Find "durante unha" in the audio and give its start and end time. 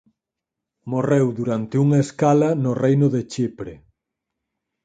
1.39-1.99